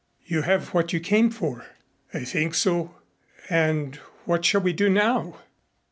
"You 0.25 0.41
have 0.41 0.69
what 0.73 0.93
you 0.93 0.99
came 0.99 1.29
for?" 1.29 1.63
"I 2.11 2.23
think 2.23 2.55
so." 2.55 2.95
"And 3.51 3.97
what 4.25 4.43
shall 4.43 4.61
we 4.61 4.73
do 4.73 4.89
now?" 4.89 5.37